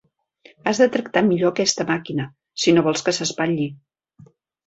Has 0.69 0.79
de 0.83 0.87
tractar 0.93 1.21
millor 1.25 1.51
aquesta 1.51 1.85
màquina, 1.91 2.25
si 2.63 2.75
no 2.77 2.85
vols 2.87 3.05
que 3.09 3.15
s'espatlli. 3.19 3.67